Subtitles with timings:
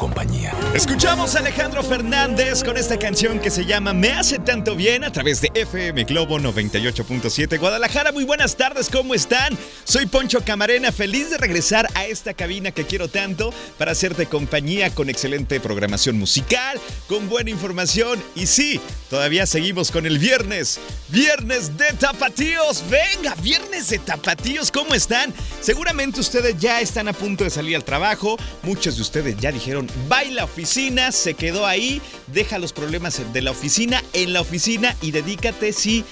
[0.00, 0.54] compañía.
[0.74, 5.12] Escuchamos a Alejandro Fernández con esta canción que se llama Me hace tanto bien a
[5.12, 8.10] través de FM Globo 98.7 Guadalajara.
[8.10, 9.56] Muy buenas tardes, ¿cómo están?
[9.84, 14.88] Soy Poncho Camarena, feliz de regresar a esta cabina que quiero tanto para hacerte compañía
[14.94, 18.80] con excelente programación musical, con buena información y sí,
[19.10, 20.80] todavía seguimos con el viernes,
[21.10, 22.82] viernes de tapatíos.
[22.88, 25.34] Venga, viernes de tapatíos, ¿cómo están?
[25.60, 29.89] Seguramente ustedes ya están a punto de salir al trabajo, muchos de ustedes ya dijeron
[30.08, 35.10] baila oficina, se quedó ahí, deja los problemas de la oficina en la oficina y
[35.10, 36.04] dedícate, sí,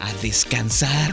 [0.00, 1.12] a descansar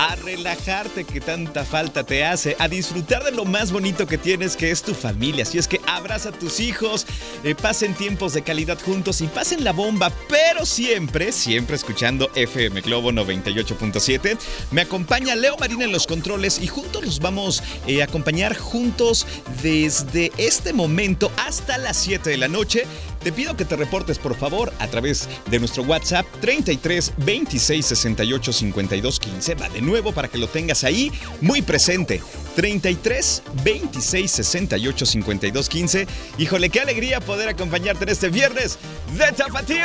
[0.00, 4.56] a relajarte que tanta falta te hace, a disfrutar de lo más bonito que tienes
[4.56, 5.42] que es tu familia.
[5.42, 7.06] Así es que abraza a tus hijos,
[7.44, 12.80] eh, pasen tiempos de calidad juntos y pasen la bomba, pero siempre, siempre escuchando FM
[12.80, 14.38] Globo 98.7.
[14.70, 19.26] Me acompaña Leo Marina en los controles y juntos los vamos eh, a acompañar juntos
[19.62, 22.86] desde este momento hasta las 7 de la noche.
[23.22, 28.52] Te pido que te reportes por favor a través de nuestro WhatsApp 33 26 68
[28.52, 29.54] 52 15.
[29.56, 32.22] Va de nuevo para que lo tengas ahí muy presente.
[32.56, 36.06] 33 26 68 52 15.
[36.38, 38.78] Híjole, qué alegría poder acompañarte en este viernes
[39.18, 39.84] de Tapatíos.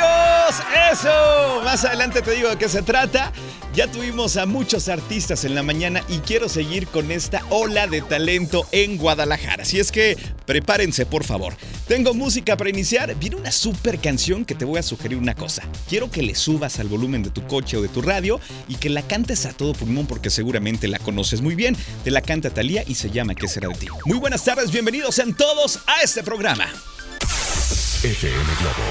[0.90, 1.60] ¡Eso!
[1.62, 3.32] Más adelante te digo de qué se trata.
[3.74, 8.00] Ya tuvimos a muchos artistas en la mañana y quiero seguir con esta ola de
[8.00, 9.64] talento en Guadalajara.
[9.64, 11.54] Así es que prepárense, por favor.
[11.88, 13.14] Tengo música para iniciar.
[13.14, 15.62] Viene una super canción que te voy a sugerir una cosa.
[15.88, 18.90] Quiero que le subas al volumen de tu coche o de tu radio y que
[18.90, 21.76] la cantes a todo pulmón porque seguramente la conoces muy bien.
[22.02, 23.86] Te la canta Talía y se llama ¿Qué será de ti?
[24.04, 26.66] Muy buenas tardes, bienvenidos sean todos a este programa.
[28.02, 28.82] FM Globo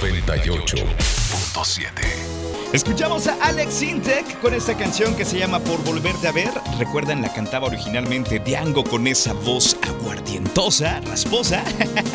[0.00, 2.43] 98.7
[2.74, 6.50] Escuchamos a Alex Intec con esta canción que se llama Por Volverte a Ver.
[6.76, 11.62] Recuerdan, la cantaba originalmente Diango con esa voz aguardientosa, rasposa.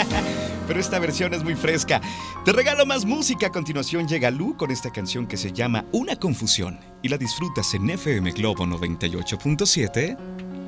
[0.67, 2.01] Pero esta versión es muy fresca.
[2.43, 3.47] Te regalo más música.
[3.47, 6.77] A continuación llega Lu con esta canción que se llama Una Confusión.
[7.01, 10.17] Y la disfrutas en FM Globo 98.7.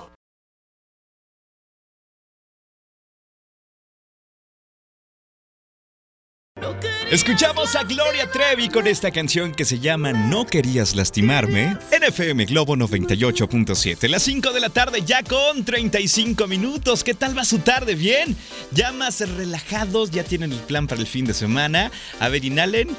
[7.12, 12.46] Escuchamos a Gloria Trevi con esta canción que se llama No querías lastimarme en FM
[12.46, 14.08] Globo 98.7.
[14.08, 17.04] Las 5 de la tarde ya con 35 minutos.
[17.04, 17.96] ¿Qué tal va su tarde?
[17.96, 18.38] ¿Bien?
[18.72, 21.92] Ya más relajados, ya tienen el plan para el fin de semana.
[22.22, 22.96] A ver, inhalen,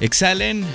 [0.00, 0.66] exhalen.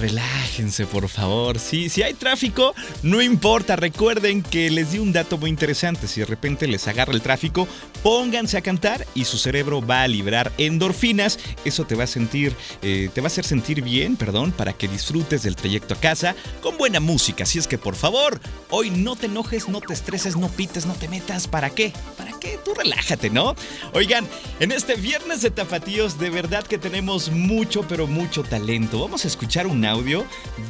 [0.00, 1.58] Relájense, por favor.
[1.58, 3.76] Sí, si hay tráfico, no importa.
[3.76, 6.08] Recuerden que les di un dato muy interesante.
[6.08, 7.68] Si de repente les agarra el tráfico,
[8.02, 11.38] pónganse a cantar y su cerebro va a librar endorfinas.
[11.66, 14.88] Eso te va a sentir, eh, te va a hacer sentir bien, perdón, para que
[14.88, 17.44] disfrutes del trayecto a casa con buena música.
[17.44, 20.94] Así es que por favor, hoy no te enojes, no te estreses, no pites, no
[20.94, 21.46] te metas.
[21.46, 21.92] ¿Para qué?
[22.16, 22.58] ¿Para qué?
[22.64, 23.54] Tú relájate, ¿no?
[23.92, 24.26] Oigan,
[24.60, 28.98] en este viernes de tapatíos, de verdad que tenemos mucho, pero mucho talento.
[29.00, 30.24] Vamos a escuchar un audio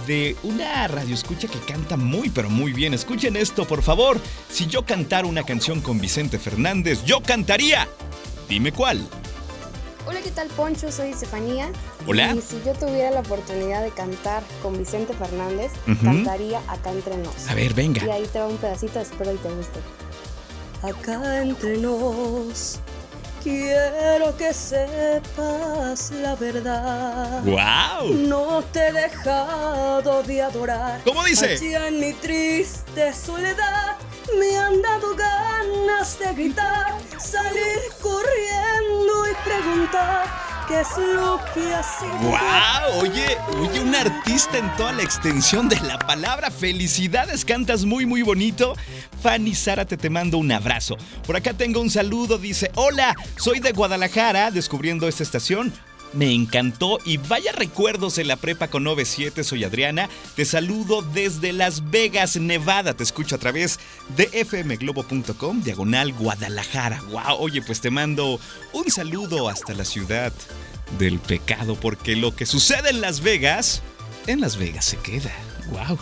[0.07, 2.95] de una radio escucha que canta muy, pero muy bien.
[2.95, 4.19] Escuchen esto, por favor.
[4.51, 7.87] Si yo cantara una canción con Vicente Fernández, yo cantaría.
[8.49, 9.07] Dime cuál.
[10.07, 10.91] Hola, ¿qué tal Poncho?
[10.91, 11.71] Soy Estefanía.
[12.07, 12.35] Hola.
[12.35, 15.71] Y si yo tuviera la oportunidad de cantar con Vicente Fernández,
[16.03, 17.49] cantaría Acá Entre Nos.
[17.49, 18.05] A ver, venga.
[18.05, 19.79] Y ahí te va un pedacito, espero y te guste.
[20.83, 22.81] Acá entre nos,
[23.43, 27.43] quiero que sepas la verdad.
[27.45, 28.15] ¡Wow!
[28.15, 31.01] No te he dejado de adorar.
[31.05, 31.53] ¿Cómo dice?
[31.53, 33.97] Allí en mi triste soledad
[34.39, 40.60] me han dado ganas de gritar, salir corriendo y preguntar
[42.23, 43.03] ¡Wow!
[43.03, 46.49] Oye, oye, un artista en toda la extensión de la palabra.
[46.51, 48.77] Felicidades, cantas muy, muy bonito.
[49.21, 50.97] Fanny Zárate, te mando un abrazo.
[51.27, 55.73] Por acá tengo un saludo, dice, hola, soy de Guadalajara, descubriendo esta estación.
[56.13, 59.45] Me encantó y vaya recuerdos en la prepa con 97.
[59.45, 60.09] Soy Adriana.
[60.35, 62.95] Te saludo desde Las Vegas, Nevada.
[62.95, 63.79] Te escucho a través
[64.17, 67.01] de fmglobo.com, diagonal Guadalajara.
[67.11, 68.41] Wow, oye, pues te mando
[68.73, 70.33] un saludo hasta la ciudad
[70.99, 73.83] del pecado, porque lo que sucede en Las Vegas,
[74.27, 75.31] en Las Vegas se queda.
[75.71, 75.97] ¡Wow!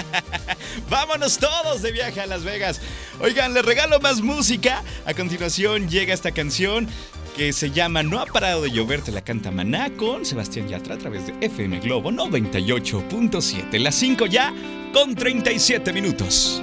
[0.90, 2.82] Vámonos todos de viaje a Las Vegas.
[3.20, 4.82] Oigan, les regalo más música.
[5.06, 6.88] A continuación llega esta canción
[7.34, 10.94] que se llama No ha parado de llover, te la canta Maná con Sebastián Yatra
[10.94, 13.78] a través de FM Globo 98.7.
[13.78, 14.54] Las 5 ya
[14.92, 16.62] con 37 minutos.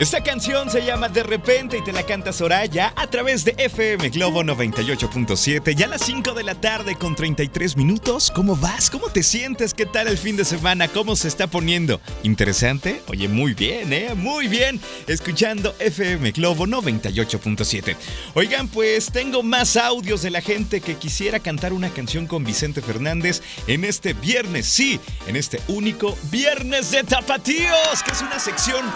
[0.00, 4.08] Esta canción se llama De repente y te la canta Soraya a través de FM
[4.08, 5.74] Globo 98.7.
[5.74, 8.32] Ya a las 5 de la tarde con 33 minutos.
[8.34, 8.88] ¿Cómo vas?
[8.88, 9.74] ¿Cómo te sientes?
[9.74, 10.88] ¿Qué tal el fin de semana?
[10.88, 12.00] ¿Cómo se está poniendo?
[12.22, 13.02] ¿Interesante?
[13.08, 14.14] Oye, muy bien, ¿eh?
[14.14, 14.80] Muy bien.
[15.06, 17.94] Escuchando FM Globo 98.7.
[18.32, 22.80] Oigan, pues tengo más audios de la gente que quisiera cantar una canción con Vicente
[22.80, 24.64] Fernández en este viernes.
[24.64, 28.86] Sí, en este único viernes de tapatíos, que es una sección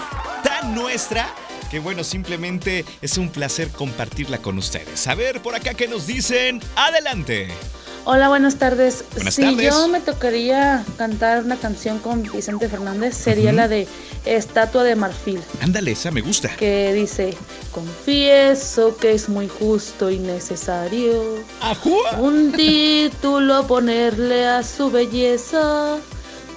[0.45, 0.95] tan nueva
[1.71, 5.09] que bueno, simplemente es un placer compartirla con ustedes.
[5.09, 7.49] A ver, por acá que nos dicen, adelante.
[8.05, 9.03] Hola, buenas tardes.
[9.15, 9.73] Buenas si tardes.
[9.75, 13.89] yo me tocaría cantar una canción con Vicente Fernández, sería la de
[14.25, 16.55] Estatua de Marfil, Ándale, esa me gusta.
[16.57, 17.35] que dice,
[17.73, 21.23] confieso que es muy justo y necesario
[21.61, 22.19] ¡Ajúa!
[22.21, 25.97] un título ponerle a su belleza.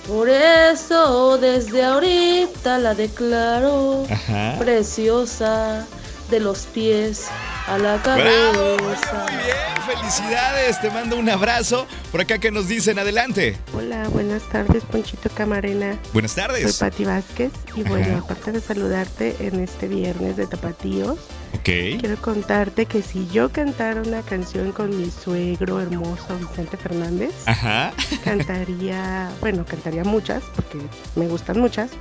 [0.07, 4.55] Por eso desde ahorita la declaro Ajá.
[4.57, 5.85] preciosa
[6.29, 7.25] de los pies
[7.67, 8.77] a la ¡Bravo!
[8.77, 9.25] cabeza.
[9.31, 11.85] Muy bien, felicidades, te mando un abrazo.
[12.11, 13.57] Por acá que nos dicen, adelante.
[13.75, 15.97] Hola, buenas tardes, Ponchito Camarena.
[16.13, 16.77] Buenas Soy tardes.
[16.77, 18.17] Pati Vázquez y bueno, Ajá.
[18.25, 21.19] aparte de saludarte en este viernes de Tapatíos,
[21.55, 21.63] Ok.
[21.99, 27.91] quiero contarte que si yo cantara una canción con mi suegro hermoso Vicente Fernández, Ajá.
[28.23, 30.77] cantaría, bueno, cantaría muchas, porque
[31.15, 31.91] me gustan muchas,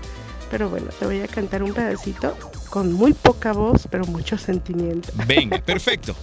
[0.50, 2.36] pero bueno, te voy a cantar un pedacito
[2.70, 5.08] con muy poca voz, pero mucho sentimiento.
[5.26, 6.14] Venga, perfecto.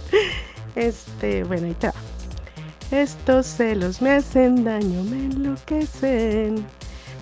[0.74, 1.94] Este, bueno, ahí te va.
[2.90, 6.64] Estos celos me hacen daño, me enloquecen.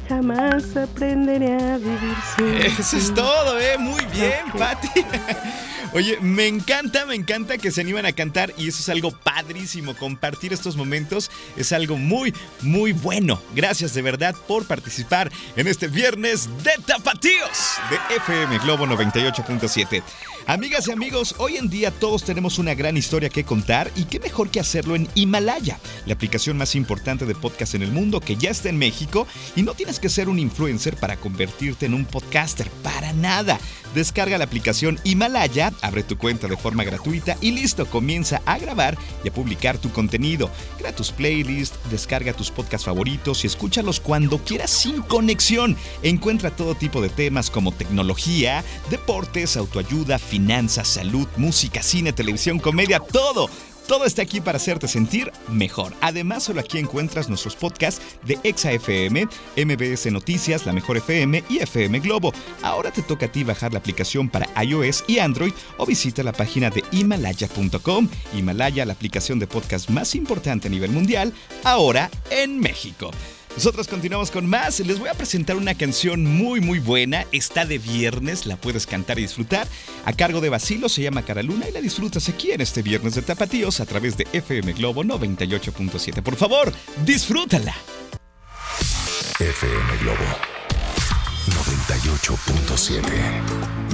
[0.09, 3.79] Jamás aprenderé a vivir sin Eso es todo, ¿eh?
[3.79, 4.59] Muy bien, Ok.
[4.59, 4.89] Pati.
[5.95, 9.95] Oye, me encanta, me encanta que se animan a cantar y eso es algo padrísimo.
[9.95, 13.43] Compartir estos momentos es algo muy, muy bueno.
[13.55, 20.03] Gracias de verdad por participar en este viernes de Tapatíos de FM Globo 98.7.
[20.49, 24.19] Amigas y amigos, hoy en día todos tenemos una gran historia que contar y qué
[24.19, 28.35] mejor que hacerlo en Himalaya, la aplicación más importante de podcast en el mundo que
[28.35, 32.05] ya está en México y no tienes que ser un influencer para convertirte en un
[32.05, 33.61] podcaster, para nada.
[33.95, 38.99] Descarga la aplicación Himalaya, abre tu cuenta de forma gratuita y listo, comienza a grabar
[39.23, 40.51] y a publicar tu contenido.
[40.79, 45.77] Crea tus playlists, descarga tus podcasts favoritos y escúchalos cuando quieras sin conexión.
[46.03, 53.01] Encuentra todo tipo de temas como tecnología, deportes, autoayuda, finanzas, salud, música, cine, televisión, comedia,
[53.01, 53.51] todo.
[53.87, 55.93] Todo está aquí para hacerte sentir mejor.
[56.01, 62.01] Además, solo aquí encuentras nuestros podcasts de ExaFM, MBS Noticias, La Mejor FM y FM
[62.01, 62.33] Globo.
[62.63, 66.33] Ahora te toca a ti bajar la aplicación para iOS y Android o visita la
[66.33, 68.09] página de himalaya.com.
[68.35, 73.11] Himalaya, la aplicación de podcast más importante a nivel mundial, ahora en México.
[73.57, 74.81] Nosotros continuamos con más.
[74.81, 77.27] Les voy a presentar una canción muy muy buena.
[77.33, 79.67] Está de viernes, la puedes cantar y disfrutar.
[80.05, 83.15] A cargo de Basilo se llama Cara Luna y la disfrutas aquí en este viernes
[83.15, 86.23] de Tapatíos a través de FM Globo 98.7.
[86.23, 86.73] Por favor,
[87.05, 87.75] disfrútala.
[89.39, 90.25] FM Globo
[91.49, 93.92] 98.7.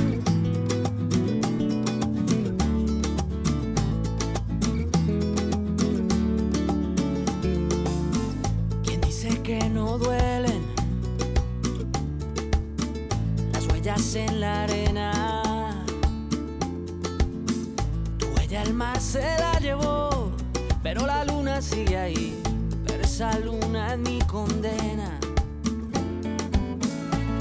[23.19, 25.19] esa luna es mi condena.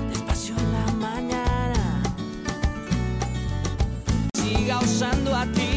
[0.10, 2.02] Despacio en la mañana,
[4.34, 5.77] siga usando a ti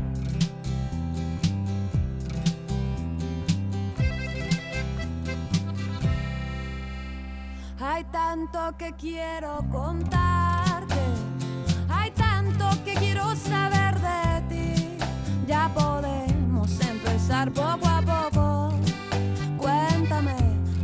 [7.80, 10.94] Hay tanto que quiero contarte,
[11.88, 13.79] hay tanto que quiero saber.
[15.50, 18.72] Ya podemos empezar poco a poco.
[19.58, 20.36] Cuéntame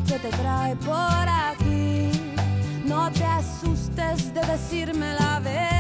[0.08, 2.11] qué te trae por aquí.
[2.85, 5.75] No te asustes de decirme la verdad.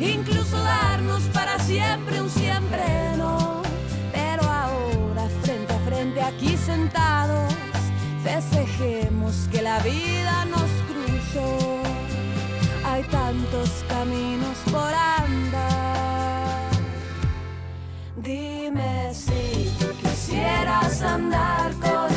[0.00, 3.62] Incluso darnos para siempre un siempre no.
[4.12, 7.52] Pero ahora, frente a frente, aquí sentados,
[8.22, 11.82] festejemos que la vida nos cruzó.
[12.84, 16.70] Hay tantos caminos por andar.
[18.16, 22.07] Dime si tú quisieras andar conmigo.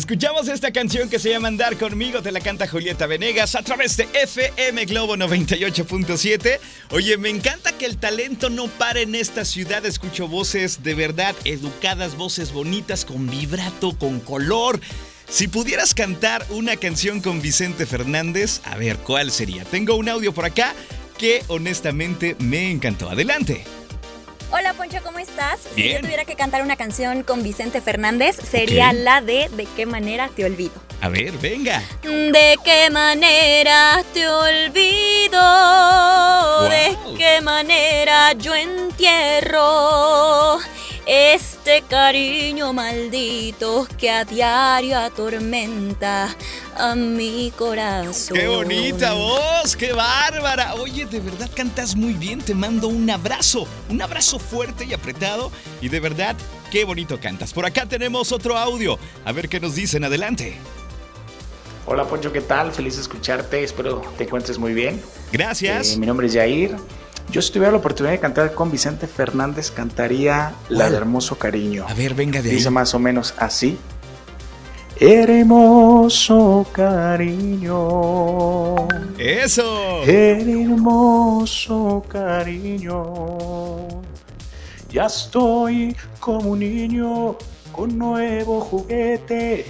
[0.00, 3.98] Escuchamos esta canción que se llama Andar conmigo, te la canta Julieta Venegas a través
[3.98, 6.58] de FM Globo 98.7.
[6.92, 9.84] Oye, me encanta que el talento no pare en esta ciudad.
[9.84, 14.80] Escucho voces de verdad educadas, voces bonitas, con vibrato, con color.
[15.28, 19.66] Si pudieras cantar una canción con Vicente Fernández, a ver, ¿cuál sería?
[19.66, 20.72] Tengo un audio por acá
[21.18, 23.10] que honestamente me encantó.
[23.10, 23.66] Adelante.
[24.52, 25.60] Hola Poncho, ¿cómo estás?
[25.74, 29.86] Si yo tuviera que cantar una canción con Vicente Fernández, sería la de ¿De qué
[29.86, 30.72] manera te olvido?
[31.00, 31.80] A ver, venga.
[32.02, 35.40] ¿De qué manera te olvido?
[36.68, 40.58] ¿De qué manera yo entierro
[41.12, 46.28] este cariño maldito que a diario atormenta
[46.76, 48.38] a mi corazón?
[48.38, 49.74] ¡Qué bonita voz!
[49.74, 50.74] ¡Qué bárbara!
[50.74, 52.40] Oye, de verdad cantas muy bien.
[52.40, 53.66] Te mando un abrazo.
[53.88, 55.50] Un abrazo fuerte y apretado.
[55.80, 56.36] Y de verdad,
[56.70, 57.52] qué bonito cantas.
[57.52, 58.96] Por acá tenemos otro audio.
[59.24, 60.04] A ver qué nos dicen.
[60.04, 60.58] Adelante.
[61.86, 62.70] Hola Poncho, ¿qué tal?
[62.70, 65.02] Feliz de escucharte, espero te encuentres muy bien.
[65.32, 65.94] Gracias.
[65.94, 66.76] Eh, mi nombre es Jair.
[67.30, 71.86] Yo si tuviera la oportunidad de cantar con Vicente Fernández, cantaría La de Hermoso Cariño.
[71.88, 72.56] A ver, venga de ahí.
[72.56, 73.78] Dice más o menos así.
[75.02, 78.76] Hermoso cariño.
[79.16, 80.02] ¡Eso!
[80.04, 83.88] Hermoso cariño.
[84.90, 87.34] Ya estoy como un niño
[87.72, 89.64] con nuevo juguete,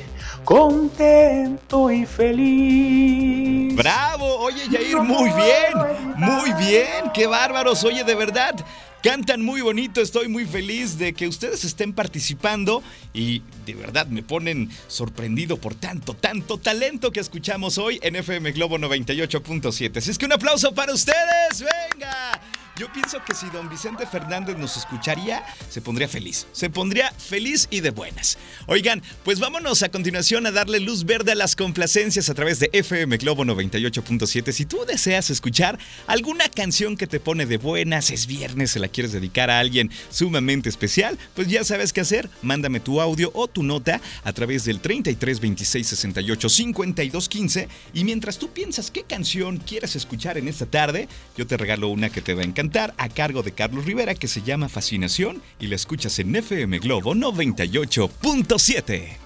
[0.45, 3.75] contento y feliz.
[3.77, 4.39] ¡Bravo!
[4.41, 6.17] Oye, Jair, muy bien.
[6.17, 7.11] Muy bien.
[7.15, 7.85] ¡Qué bárbaros!
[7.85, 8.55] Oye, de verdad.
[9.03, 12.83] Cantan muy bonito, estoy muy feliz de que ustedes estén participando
[13.15, 18.53] y de verdad me ponen sorprendido por tanto, tanto talento que escuchamos hoy en FM
[18.53, 19.97] Globo 98.7.
[19.97, 22.39] Así es que un aplauso para ustedes, venga.
[22.81, 26.47] Yo pienso que si don Vicente Fernández nos escucharía, se pondría feliz.
[26.53, 28.39] Se pondría feliz y de buenas.
[28.69, 32.71] Oigan, pues vámonos a continuación a darle luz verde a las complacencias a través de
[32.73, 34.53] FM Globo 98.7.
[34.53, 38.89] Si tú deseas escuchar alguna canción que te pone de buenas, es viernes, se la
[38.89, 42.31] quieres dedicar a alguien sumamente especial, pues ya sabes qué hacer.
[42.41, 48.05] Mándame tu audio o tu nota a través del 33 26 68 52 15 y
[48.05, 52.23] mientras tú piensas qué canción quieres escuchar en esta tarde, yo te regalo una que
[52.23, 55.75] te va a encantar a cargo de Carlos Rivera que se llama Fascinación y la
[55.75, 59.17] escuchas en FM Globo 98.7.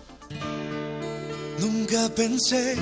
[1.60, 2.76] Nunca pensé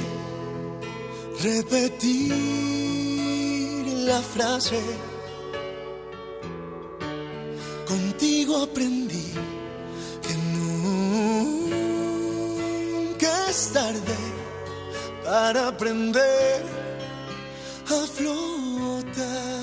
[1.42, 2.32] repetir
[4.06, 4.78] la frase.
[7.86, 9.32] Contigo aprendí
[10.22, 10.34] que
[13.02, 14.16] nunca es tarde
[15.24, 16.64] para aprender
[17.88, 19.61] a flotar.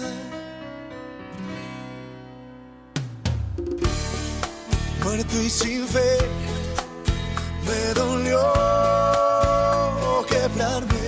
[5.10, 6.18] Muerto y sin fe,
[7.66, 8.40] me dolió
[10.30, 11.06] quebrarme.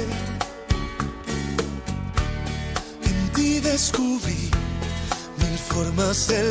[3.03, 4.49] En ti descubrí
[5.37, 6.41] mil formas de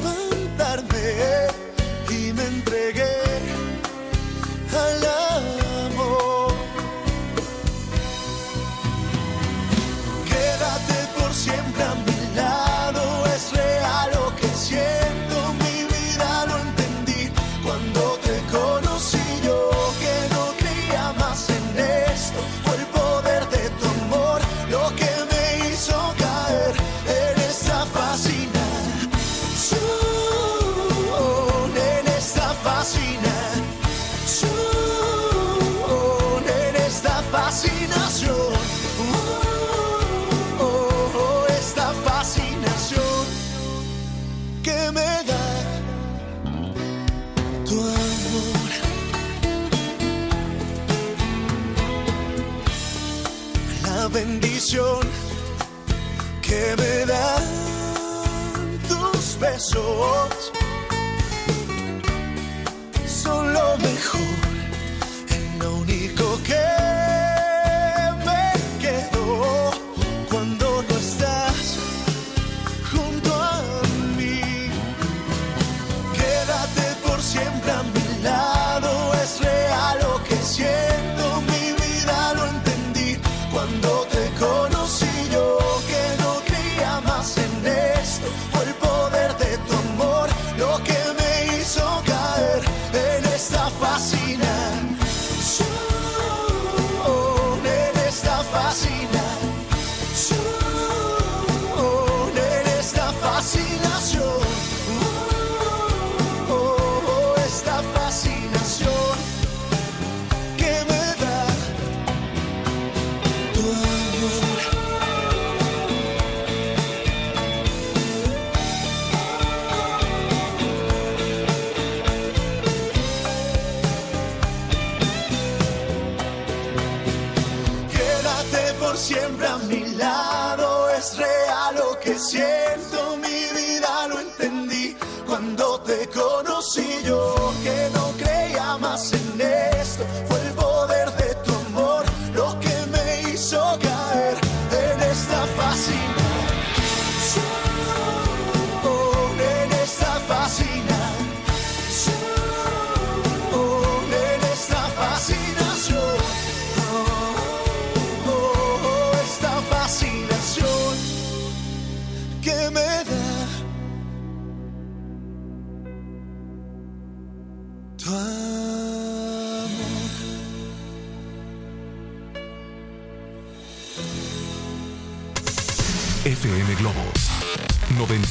[0.00, 1.06] levantarme
[2.18, 3.07] y me entregué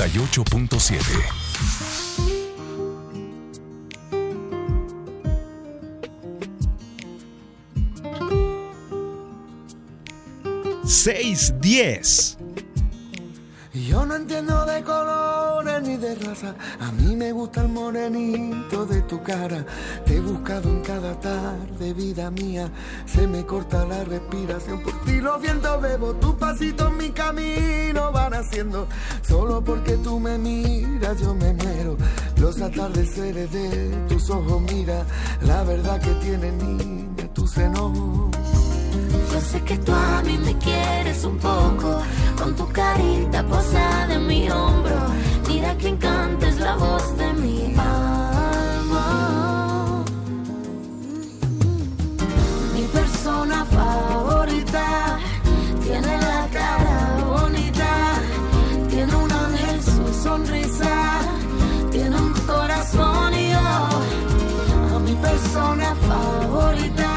[0.10, 1.48] 98.7.
[10.86, 12.37] Seis, diez.
[13.86, 16.56] Yo no entiendo de colores ni de raza.
[16.80, 19.66] A mí me gusta el morenito de tu cara.
[20.06, 22.72] Te he buscado en cada tarde, vida mía.
[23.06, 24.82] Se me corta la respiración.
[24.82, 26.14] Por ti los vientos bebo.
[26.16, 28.88] Tus pasitos mi camino van haciendo.
[29.22, 31.98] Solo porque tú me miras, yo me muero.
[32.38, 35.06] Los atardeceres de tus ojos, mira.
[35.42, 38.32] La verdad que tiene niña tu seno.
[39.38, 42.02] Yo sé que tú a mí me quieres un poco,
[42.40, 44.96] con tu carita posada en mi hombro.
[45.48, 50.04] Mira que encanta es la voz de mi alma.
[52.74, 55.20] Mi persona favorita
[55.84, 58.16] tiene la cara bonita,
[58.90, 61.20] tiene un ángel su sonrisa,
[61.92, 67.17] tiene un corazón y yo a mi persona favorita.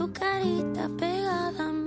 [0.00, 1.79] tu carita pegada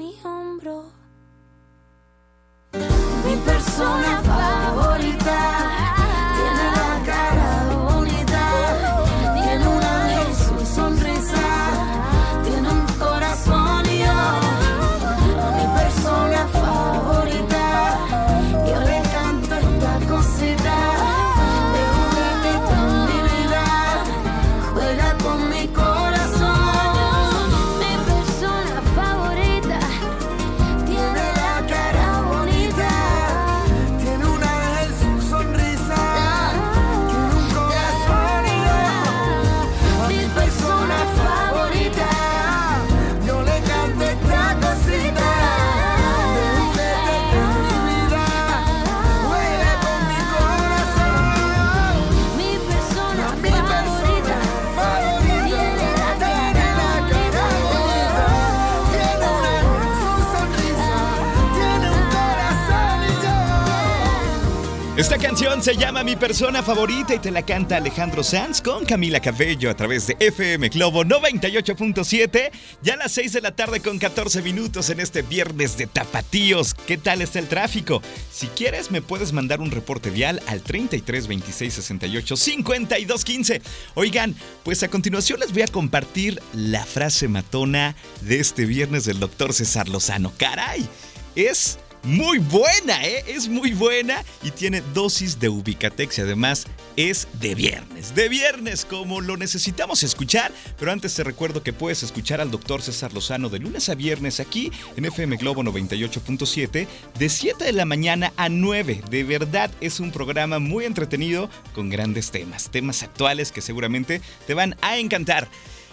[65.63, 69.73] se llama Mi persona favorita y te la canta Alejandro Sanz con Camila Cabello a
[69.73, 72.51] través de FM Globo 98.7.
[72.81, 76.73] Ya a las 6 de la tarde con 14 minutos en este viernes de tapatíos.
[76.73, 78.01] ¿Qué tal está el tráfico?
[78.29, 83.61] Si quieres me puedes mandar un reporte vial al 33 26 68 52 15.
[83.93, 89.21] Oigan, pues a continuación les voy a compartir la frase matona de este viernes del
[89.21, 90.33] doctor César Lozano.
[90.35, 90.89] ¡Caray!
[91.35, 93.23] Es muy buena, ¿eh?
[93.27, 98.13] Es muy buena y tiene dosis de Ubicatex y además es de viernes.
[98.13, 100.51] De viernes, como lo necesitamos escuchar.
[100.77, 104.39] Pero antes te recuerdo que puedes escuchar al doctor César Lozano de lunes a viernes
[104.39, 106.87] aquí en FM Globo 98.7
[107.17, 109.03] de 7 de la mañana a 9.
[109.09, 114.53] De verdad es un programa muy entretenido con grandes temas, temas actuales que seguramente te
[114.53, 115.47] van a encantar.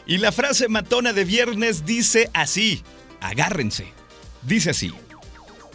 [0.07, 2.83] Y la frase matona de viernes dice así,
[3.21, 3.93] agárrense.
[4.43, 4.93] Dice así.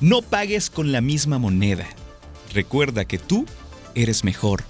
[0.02, 1.88] No pagues con la misma moneda.
[2.54, 3.46] Recuerda que tú
[3.96, 4.64] eres mejor.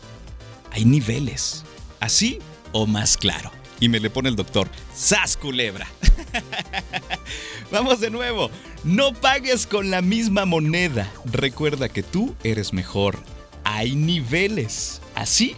[0.72, 1.64] Hay niveles.
[2.00, 2.40] Así
[2.74, 3.52] o más claro.
[3.80, 5.88] Y me le pone el doctor, ¡Sas culebra!
[7.72, 8.52] Vamos de nuevo.
[8.84, 11.12] No pagues con la misma moneda.
[11.26, 13.18] Recuerda que tú eres mejor.
[13.64, 15.02] Hay niveles.
[15.16, 15.56] Así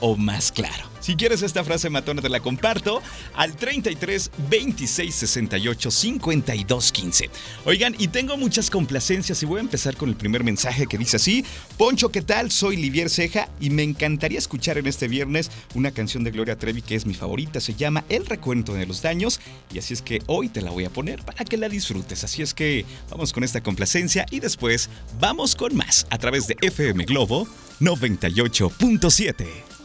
[0.00, 0.87] o más claro.
[1.08, 3.00] Si quieres esta frase matona te la comparto
[3.34, 7.30] al 33 26 68 52 15.
[7.64, 11.16] Oigan, y tengo muchas complacencias y voy a empezar con el primer mensaje que dice
[11.16, 11.46] así:
[11.78, 12.50] Poncho, ¿qué tal?
[12.50, 16.82] Soy Livier Ceja y me encantaría escuchar en este viernes una canción de Gloria Trevi
[16.82, 19.40] que es mi favorita, se llama El recuento de los daños
[19.72, 22.22] y así es que hoy te la voy a poner para que la disfrutes.
[22.22, 26.56] Así es que vamos con esta complacencia y después vamos con más a través de
[26.60, 27.48] FM Globo
[27.80, 29.77] 98.7.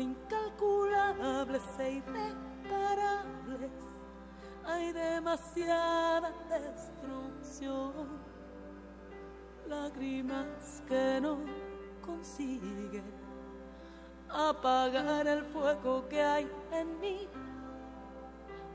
[0.00, 3.72] incalculables e irreparables.
[4.64, 8.18] Hay demasiada destrucción,
[9.68, 11.38] lágrimas que no
[12.04, 13.04] consiguen
[14.28, 17.28] apagar el fuego que hay en mí.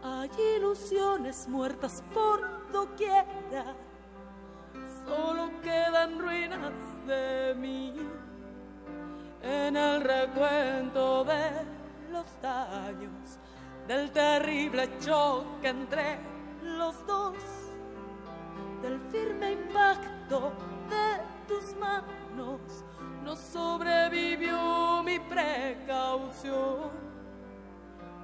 [0.04, 3.76] Hay ilusiones muertas por doquiera,
[5.06, 6.74] solo quedan ruinas
[7.06, 7.94] de mí
[9.43, 11.65] en el recuento de
[12.12, 13.39] los daños
[13.88, 16.19] del terrible choque entre
[16.63, 17.36] los dos,
[18.82, 20.54] del firme impacto
[20.89, 22.60] de tus manos,
[23.23, 26.91] no sobrevivió mi precaución.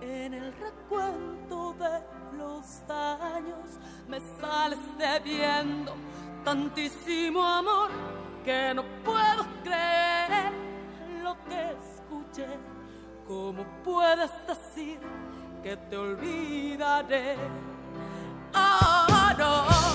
[0.01, 5.95] En el recuento de los daños me sales debiendo
[6.43, 7.89] tantísimo amor
[8.45, 10.06] que no puedo creer
[11.27, 12.47] lo que escuché.
[13.27, 14.99] ¿Cómo puedes decir
[15.61, 17.35] que te olvidaré?
[18.53, 19.86] Ah, no.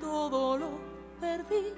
[0.00, 0.80] todo lo
[1.20, 1.74] perdí.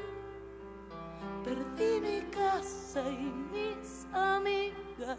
[1.44, 5.18] Perdí mi casa y mis amigas,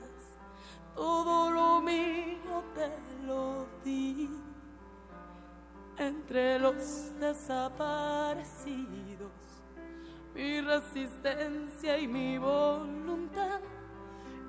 [0.95, 2.89] todo lo mío te
[3.25, 4.29] lo di.
[5.97, 9.31] Entre los desaparecidos,
[10.35, 13.59] mi resistencia y mi voluntad,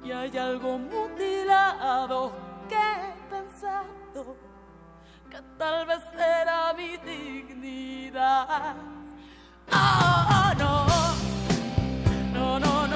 [0.04, 2.32] y hay algo mutilado
[2.68, 4.36] que he pensado
[5.30, 8.76] que tal vez era mi dignidad.
[9.70, 10.86] Ah, ah no,
[12.58, 12.87] no, no.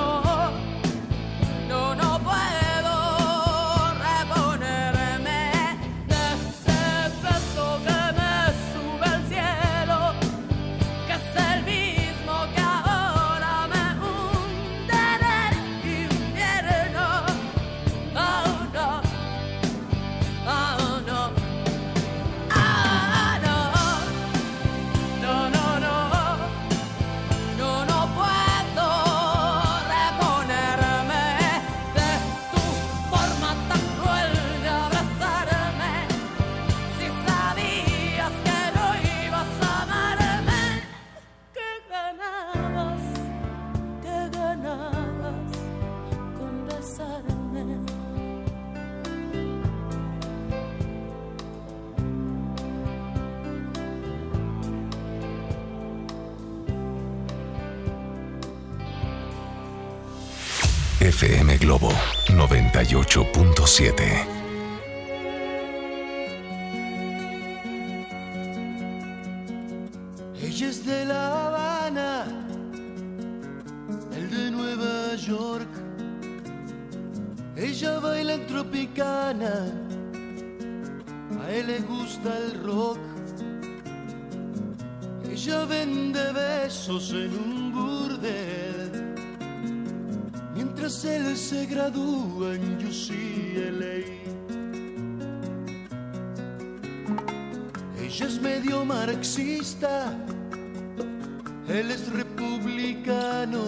[101.68, 103.60] él es republicano.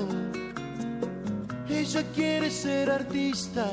[1.68, 3.66] Ella quiere ser artista,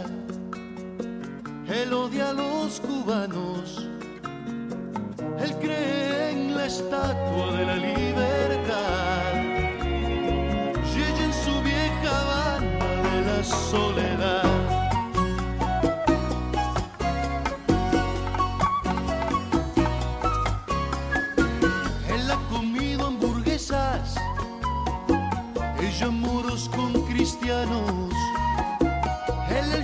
[1.67, 3.87] él odia a los cubanos.
[5.39, 7.77] Él cree en la estatua de la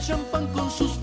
[0.08, 0.97] champán con sus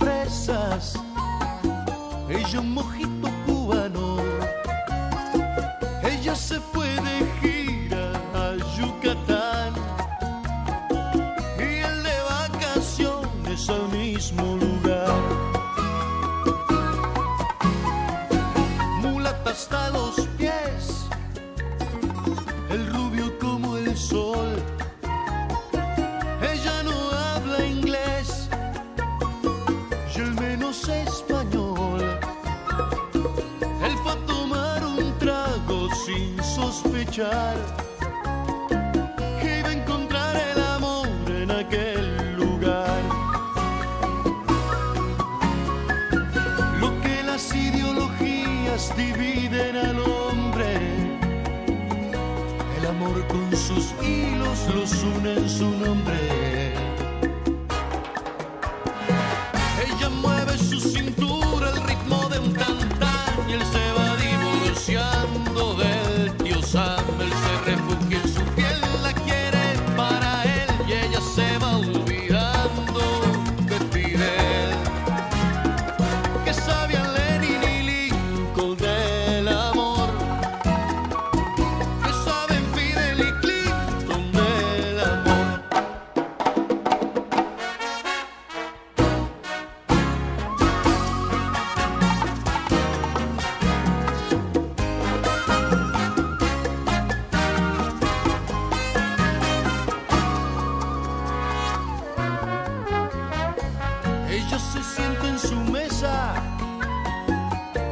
[105.23, 106.35] en su mesa,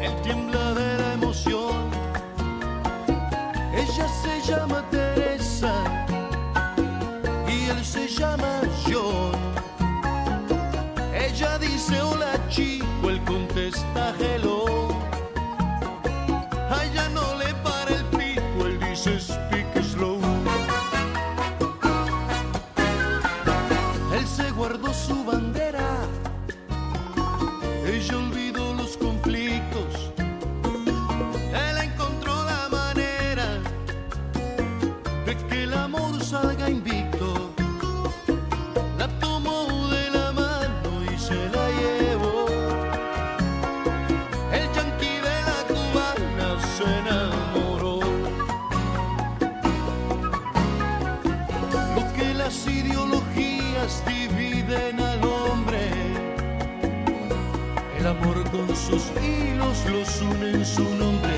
[0.01, 1.91] el tiembla de la emoción.
[3.75, 5.75] Ella se llama Teresa
[7.47, 9.33] y él se llama John.
[11.15, 14.42] Ella dice hola chico, él contesta hello.
[59.23, 61.32] hilos los unen su nombre.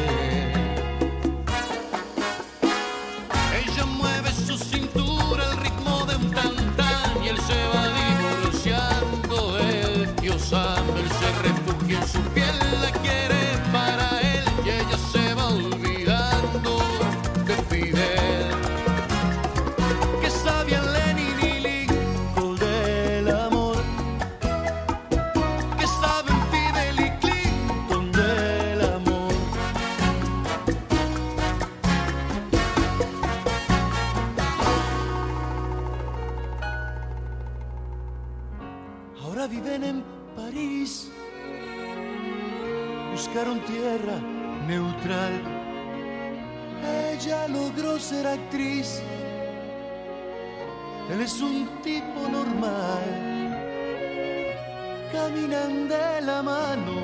[55.14, 56.96] caminan de la mano,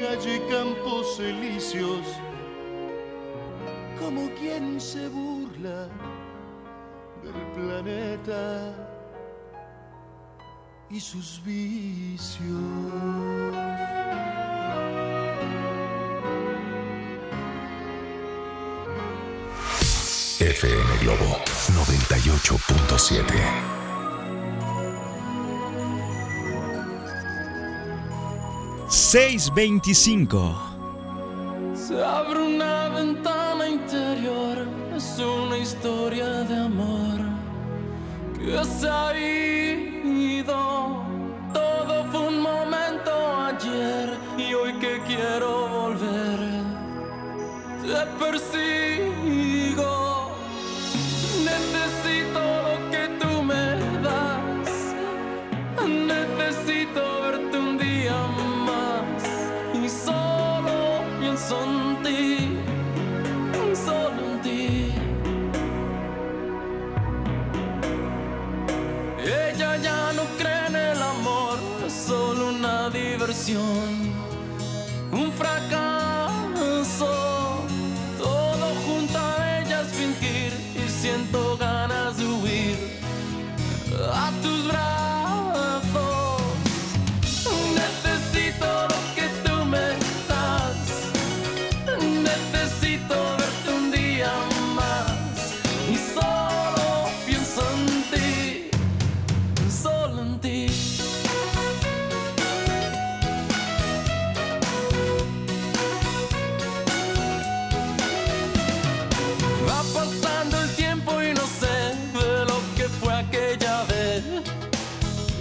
[0.00, 2.06] calle Campos Elíseos,
[3.98, 5.88] como quien se burla
[7.22, 8.74] del planeta
[10.90, 12.38] y sus vicios.
[20.40, 21.40] FM Globo
[21.72, 23.77] 98.7
[29.08, 30.54] 625.
[31.74, 37.18] Se abre una ventana interior, es una historia de amor
[38.36, 38.68] que es.
[73.48, 73.97] 你。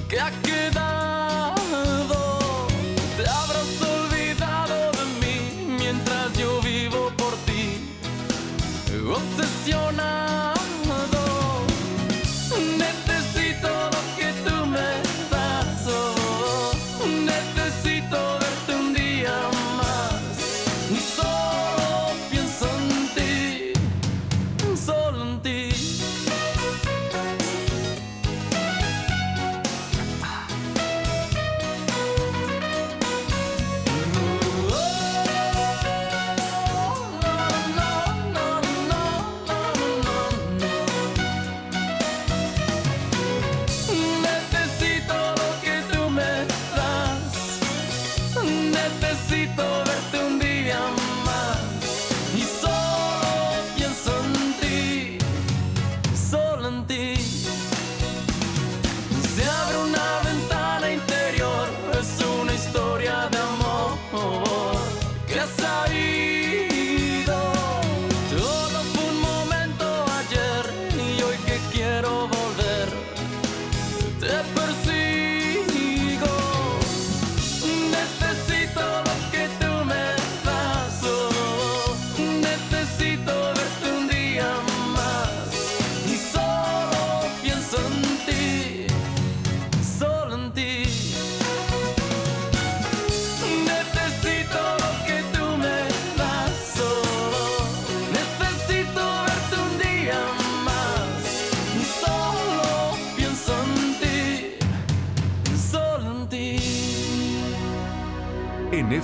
[0.08, 1.58] que ha quedado.
[3.18, 7.94] Te habrás olvidado de mí mientras yo vivo por ti,
[9.10, 10.27] obsesionado.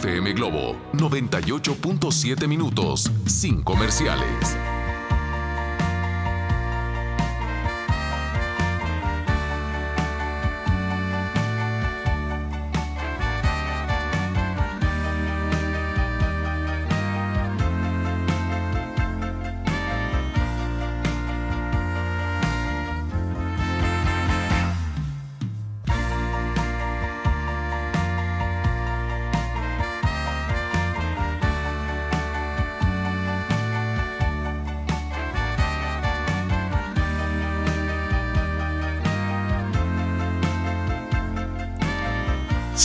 [0.04, 4.73] FM Globo 98.7 minutos sin comerciales.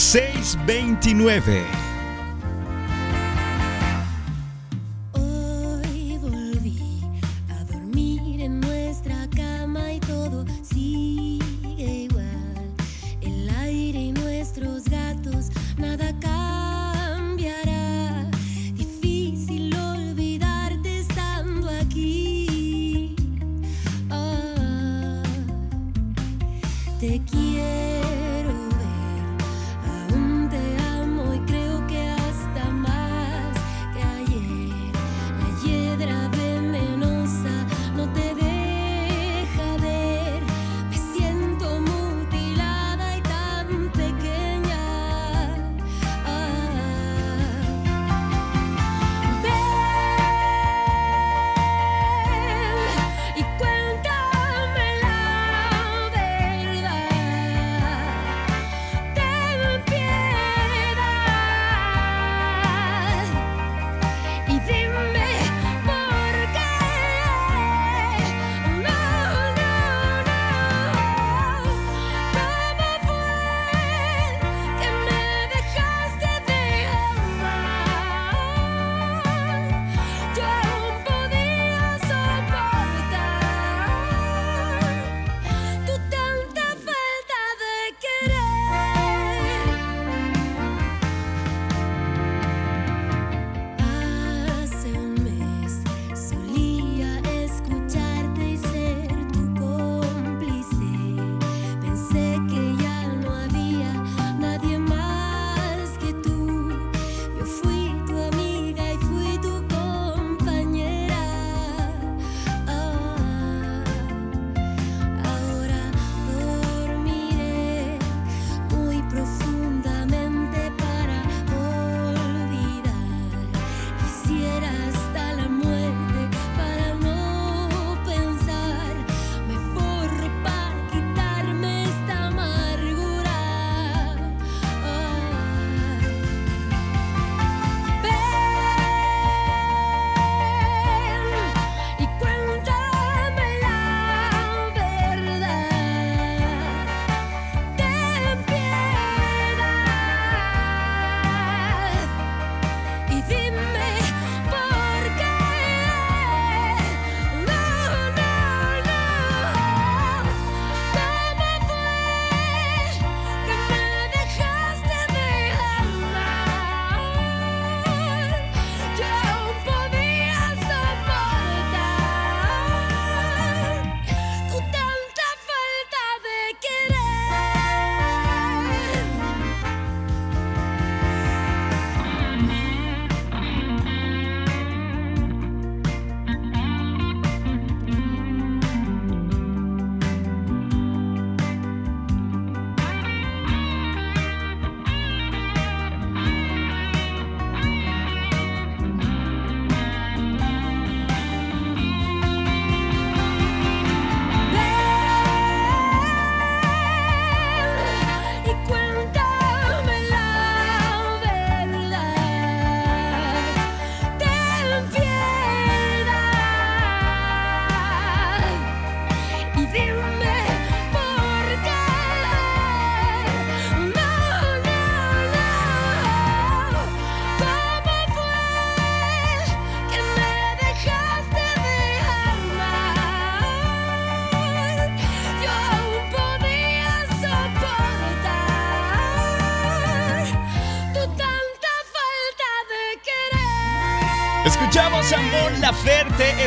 [0.09, 1.88] ...629...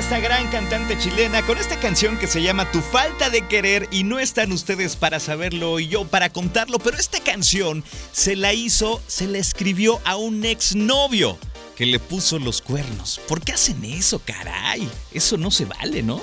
[0.03, 4.03] esta gran cantante chilena, con esta canción que se llama Tu falta de querer y
[4.03, 9.01] no están ustedes para saberlo y yo para contarlo, pero esta canción se la hizo,
[9.07, 11.39] se la escribió a un exnovio
[11.77, 13.21] que le puso los cuernos.
[13.29, 14.89] ¿Por qué hacen eso, caray?
[15.13, 16.21] Eso no se vale, ¿no?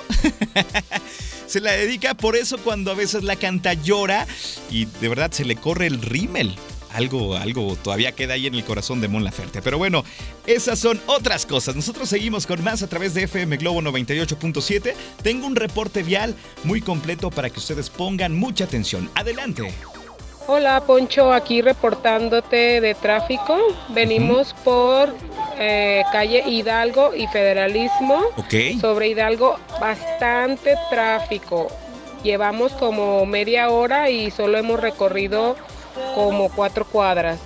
[1.47, 4.27] se la dedica por eso cuando a veces la canta llora
[4.69, 6.53] y de verdad se le corre el rímel
[6.93, 9.61] algo, algo todavía queda ahí en el corazón de Mon Laferte.
[9.61, 10.03] Pero bueno,
[10.45, 11.75] esas son otras cosas.
[11.75, 14.93] Nosotros seguimos con más a través de FM Globo 98.7.
[15.21, 19.09] Tengo un reporte vial muy completo para que ustedes pongan mucha atención.
[19.15, 19.73] Adelante.
[20.51, 23.55] Hola Poncho, aquí reportándote de tráfico.
[23.89, 25.13] Venimos por
[25.59, 28.23] eh, calle Hidalgo y Federalismo.
[28.35, 28.81] Ok.
[28.81, 31.67] Sobre Hidalgo, bastante tráfico.
[32.23, 35.55] Llevamos como media hora y solo hemos recorrido
[36.15, 37.39] como cuatro cuadras.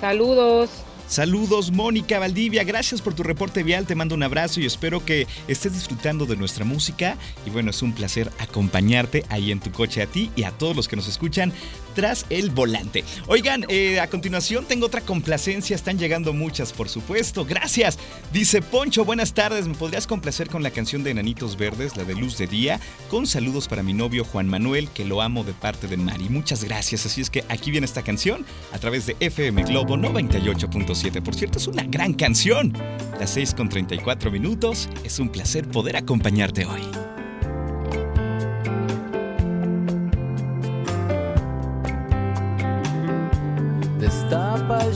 [0.00, 0.70] Saludos.
[1.06, 5.26] Saludos Mónica Valdivia, gracias por tu reporte vial, te mando un abrazo y espero que
[5.48, 10.00] estés disfrutando de nuestra música y bueno, es un placer acompañarte ahí en tu coche
[10.00, 11.52] a ti y a todos los que nos escuchan
[11.94, 13.04] tras el volante.
[13.26, 17.98] Oigan, eh, a continuación tengo otra complacencia, están llegando muchas por supuesto, gracias.
[18.32, 22.14] Dice Poncho, buenas tardes, ¿me podrías complacer con la canción de Enanitos Verdes, la de
[22.14, 22.80] Luz de Día?
[23.10, 26.28] Con saludos para mi novio Juan Manuel, que lo amo de parte de Mari.
[26.28, 31.22] Muchas gracias, así es que aquí viene esta canción a través de FM Globo 98.7.
[31.22, 32.72] Por cierto, es una gran canción.
[33.18, 37.13] Las 6 con 34 minutos, es un placer poder acompañarte hoy.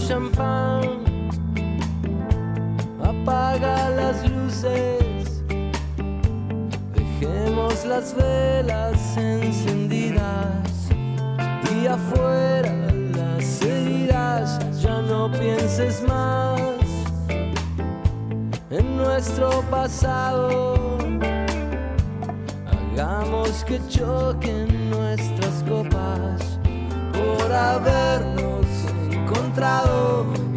[0.08, 1.04] Champán,
[3.04, 5.44] apaga las luces,
[6.94, 10.88] dejemos las velas encendidas.
[11.74, 12.72] Y afuera
[13.16, 16.58] las heridas, ya no pienses más
[18.70, 20.96] en nuestro pasado.
[22.66, 26.58] Hagamos que choquen nuestras copas
[27.12, 28.27] por habernos
[29.58, 30.47] encontrado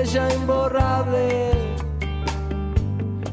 [0.00, 1.50] huella imborrable.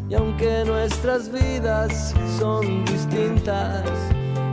[0.09, 3.83] Y aunque nuestras vidas son distintas,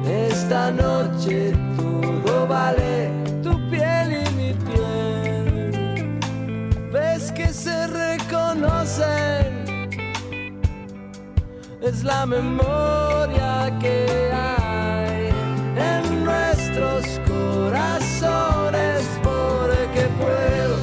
[0.06, 3.10] esta noche todo vale
[3.42, 6.20] tu piel y mi piel.
[6.92, 9.64] Ves que se reconocen,
[11.82, 15.30] es la memoria que hay
[15.76, 20.73] en nuestros corazones porque puedo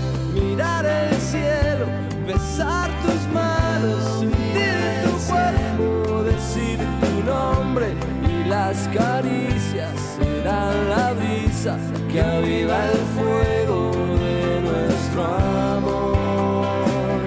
[12.12, 17.22] que aviva el fuego de nuestro amor,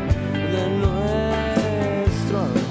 [0.52, 2.64] de nuestro amor.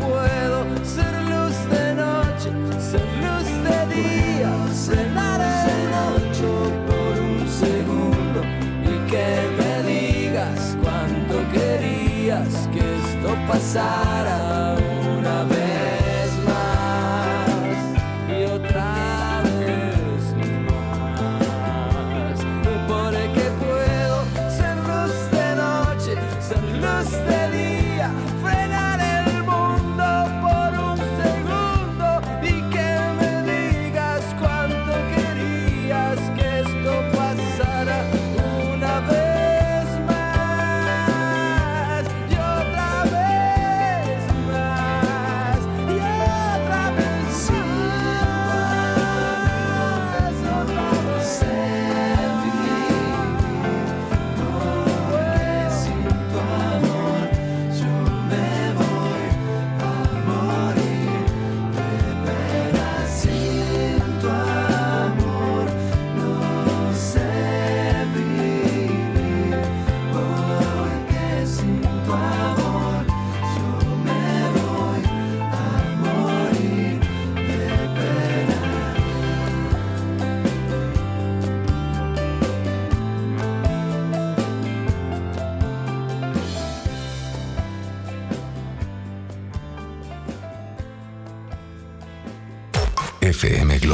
[0.00, 2.48] Puedo ser luz de noche,
[2.78, 6.50] ser luz de día, cenar el noche
[6.86, 8.40] por un segundo
[8.84, 9.26] y que
[9.58, 14.19] me digas cuánto querías que esto pasara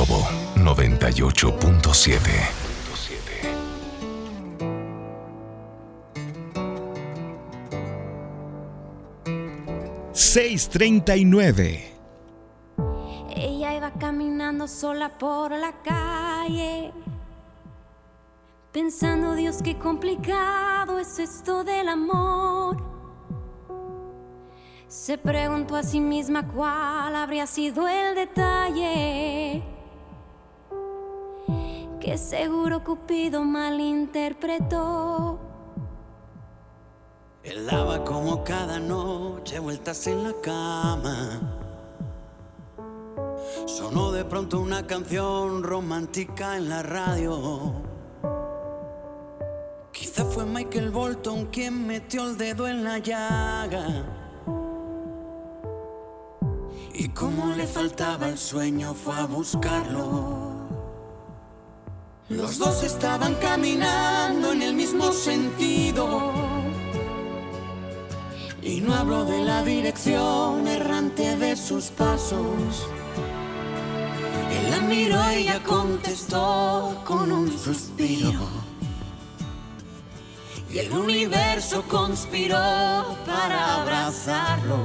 [0.07, 0.24] Globo
[0.57, 2.20] 98.7.
[10.12, 11.92] 639.
[13.34, 16.92] Ella iba caminando sola por la calle,
[18.72, 22.76] pensando, Dios, qué complicado es esto del amor.
[24.88, 29.76] Se preguntó a sí misma cuál habría sido el detalle
[32.07, 35.40] que seguro Cupido malinterpretó.
[37.42, 41.40] Él daba como cada noche vueltas en la cama.
[43.66, 47.72] Sonó de pronto una canción romántica en la radio.
[49.90, 54.04] Quizá fue Michael Bolton quien metió el dedo en la llaga.
[56.94, 60.55] Y como le faltaba el sueño fue a buscarlo.
[62.29, 66.33] Los dos estaban caminando en el mismo sentido.
[68.62, 72.89] Y no hablo de la dirección errante de sus pasos.
[74.51, 78.49] Él la miró y ella contestó con un suspiro.
[80.68, 82.57] Y el universo conspiró
[83.24, 84.81] para abrazarlos.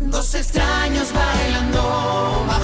[0.00, 2.63] Dos extraños bailando bajo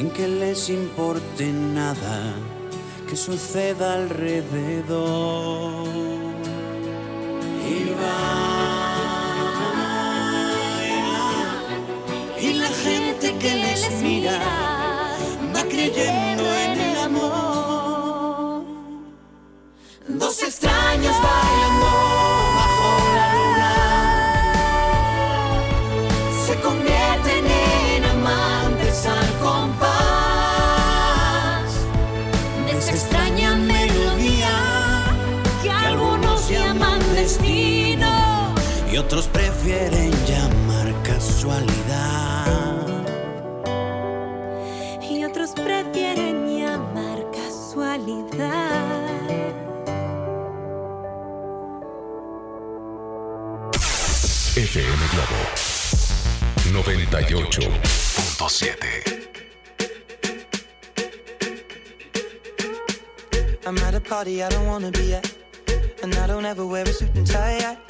[0.00, 2.32] Sin que les importe nada
[3.06, 4.96] que suceda alrededor.
[39.10, 42.86] Otros prefieren llamar casualidad.
[45.02, 48.30] Y otros prefieren llamar casualidad.
[54.54, 55.42] FM Globo
[56.70, 59.26] 98.7.
[63.66, 65.28] I'm at a party I don't wanna be at.
[66.04, 67.58] And I don't ever wear a suit and tie.
[67.58, 67.89] I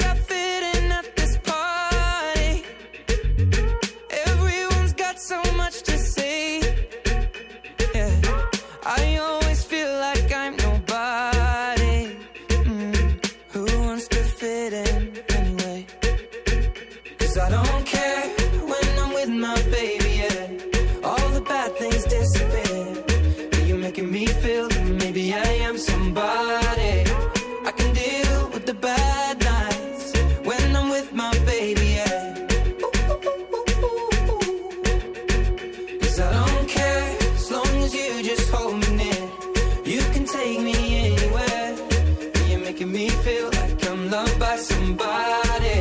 [43.41, 43.49] you.
[43.85, 45.79] Come love by somebody.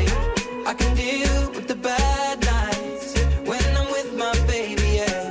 [0.71, 3.09] I can deal with the bad nights
[3.51, 4.89] when I'm with my baby.
[5.01, 5.27] Yeah.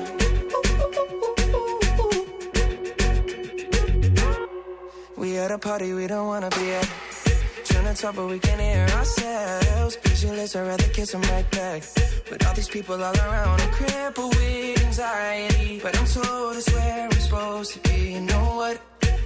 [5.18, 6.88] We at a party we don't wanna be at.
[7.66, 9.96] Trying to talk but we can't hear ourselves.
[9.98, 11.82] Pictureless, I'd rather kiss them right back.
[12.30, 15.80] With all these people all around, I'm crippled with anxiety.
[15.84, 18.14] But I'm told it's where we're supposed to be.
[18.14, 18.89] You know what?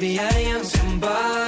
[0.00, 1.47] maybe I am somebody.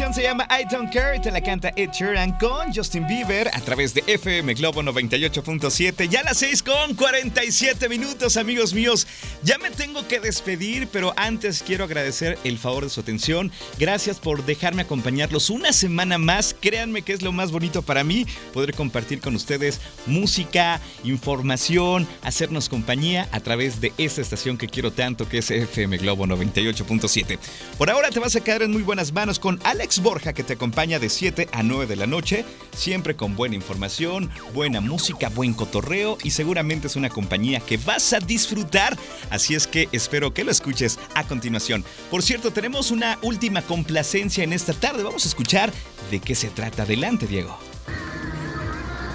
[0.00, 0.07] Radio.
[0.18, 3.94] Se llama I Don't Care te la canta Ed Sheeran con Justin Bieber a través
[3.94, 6.08] de FM Globo 98.7.
[6.08, 9.06] Ya las 6 con 47 minutos, amigos míos.
[9.44, 13.52] Ya me tengo que despedir, pero antes quiero agradecer el favor de su atención.
[13.78, 16.52] Gracias por dejarme acompañarlos una semana más.
[16.60, 22.68] Créanme que es lo más bonito para mí poder compartir con ustedes música, información, hacernos
[22.68, 27.38] compañía a través de esta estación que quiero tanto, que es FM Globo 98.7.
[27.78, 30.54] Por ahora te vas a quedar en muy buenas manos con Alex Borja, que te
[30.54, 35.52] acompaña de 7 a 9 de la noche, siempre con buena información, buena música, buen
[35.52, 38.96] cotorreo y seguramente es una compañía que vas a disfrutar.
[39.28, 41.84] Así es que espero que lo escuches a continuación.
[42.10, 45.02] Por cierto, tenemos una última complacencia en esta tarde.
[45.02, 45.70] Vamos a escuchar
[46.10, 46.84] de qué se trata.
[46.84, 47.58] Adelante, Diego.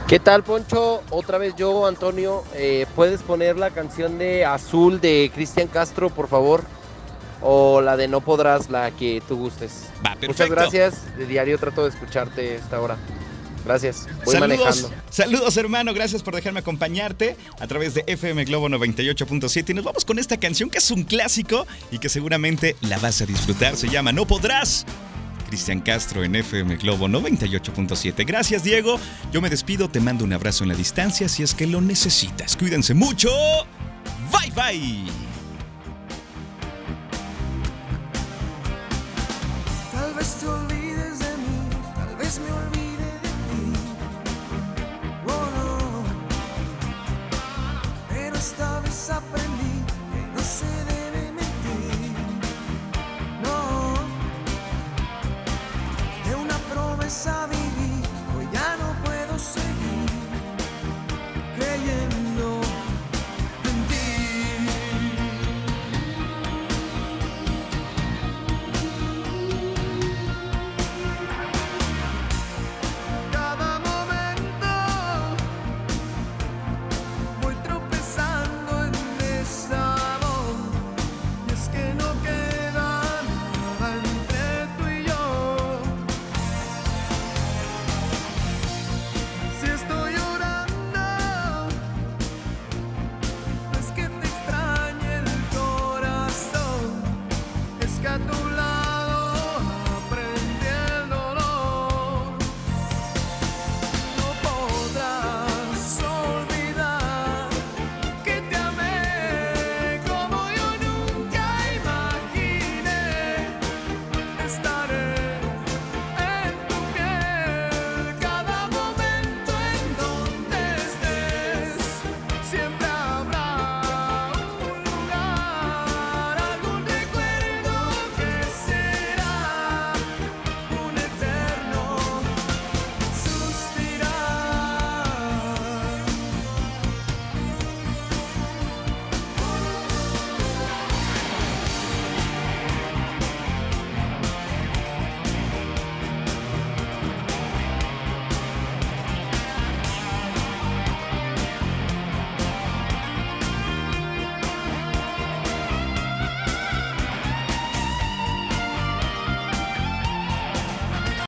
[0.07, 1.01] ¿Qué tal, Poncho?
[1.09, 2.43] Otra vez yo, Antonio.
[2.53, 6.63] Eh, ¿Puedes poner la canción de Azul de Cristian Castro, por favor?
[7.43, 9.89] O la de No Podrás, la que tú gustes.
[9.99, 10.55] Muchas perfecto.
[10.55, 11.17] gracias.
[11.17, 12.97] De diario trato de escucharte esta hora.
[13.65, 14.07] Gracias.
[14.25, 14.91] Voy saludos, manejando.
[15.09, 20.03] saludos hermano, gracias por dejarme acompañarte a través de FM Globo 98.7 y nos vamos
[20.03, 23.87] con esta canción que es un clásico y que seguramente la vas a disfrutar, se
[23.89, 24.85] llama No Podrás.
[25.47, 28.25] Cristian Castro en FM Globo 98.7.
[28.25, 28.99] Gracias Diego,
[29.31, 32.57] yo me despido, te mando un abrazo en la distancia si es que lo necesitas.
[32.57, 33.29] Cuídense mucho.
[34.31, 35.32] Bye bye.
[40.23, 40.31] Tal
[40.67, 42.82] vez de mí, tal vez me